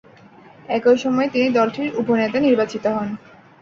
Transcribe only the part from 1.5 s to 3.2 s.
দলটির উপনেতা নির্বাচিত হন।